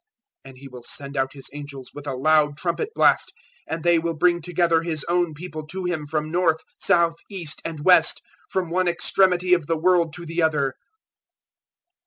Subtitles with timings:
[0.47, 3.31] 024:031 And He will send out His angels with a loud trumpet blast,
[3.67, 7.85] and they will bring together His own People to Him from north, south, east and
[7.85, 8.19] west
[8.49, 10.73] from one extremity of the world to the other.